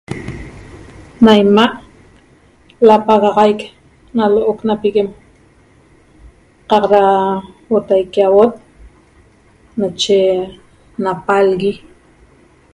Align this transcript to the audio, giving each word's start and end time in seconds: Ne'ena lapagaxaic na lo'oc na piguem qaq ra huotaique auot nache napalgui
Ne'ena 1.23 1.65
lapagaxaic 2.87 3.59
na 4.15 4.23
lo'oc 4.33 4.59
na 4.67 4.73
piguem 4.81 5.09
qaq 6.69 6.83
ra 6.93 7.01
huotaique 7.67 8.21
auot 8.29 8.53
nache 9.79 10.17
napalgui 11.03 11.73